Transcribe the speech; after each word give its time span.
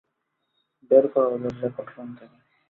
বের 0.91 1.05
করো 1.13 1.27
ওদের 1.35 1.53
রেকর্ড 1.61 1.89
রুম 1.95 2.09
থেকে। 2.19 2.37